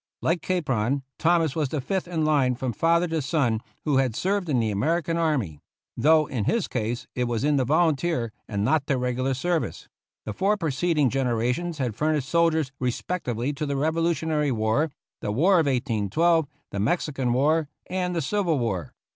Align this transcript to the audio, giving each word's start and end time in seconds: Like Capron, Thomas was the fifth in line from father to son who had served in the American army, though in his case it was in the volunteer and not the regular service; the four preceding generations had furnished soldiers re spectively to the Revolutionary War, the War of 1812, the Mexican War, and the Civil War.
Like 0.23 0.41
Capron, 0.41 1.03
Thomas 1.19 1.55
was 1.55 1.69
the 1.69 1.79
fifth 1.79 2.07
in 2.07 2.25
line 2.25 2.55
from 2.55 2.73
father 2.73 3.07
to 3.09 3.21
son 3.21 3.61
who 3.85 3.97
had 3.97 4.15
served 4.15 4.49
in 4.49 4.59
the 4.59 4.71
American 4.71 5.15
army, 5.15 5.59
though 5.95 6.25
in 6.25 6.45
his 6.45 6.67
case 6.67 7.05
it 7.13 7.25
was 7.25 7.43
in 7.43 7.57
the 7.57 7.65
volunteer 7.65 8.31
and 8.47 8.65
not 8.65 8.87
the 8.87 8.97
regular 8.97 9.35
service; 9.35 9.87
the 10.25 10.33
four 10.33 10.57
preceding 10.57 11.11
generations 11.11 11.77
had 11.77 11.93
furnished 11.93 12.29
soldiers 12.29 12.71
re 12.79 12.89
spectively 12.89 13.55
to 13.55 13.67
the 13.67 13.77
Revolutionary 13.77 14.51
War, 14.51 14.89
the 15.21 15.31
War 15.31 15.59
of 15.59 15.67
1812, 15.67 16.47
the 16.71 16.79
Mexican 16.79 17.31
War, 17.31 17.69
and 17.85 18.15
the 18.15 18.23
Civil 18.23 18.57
War. 18.57 18.93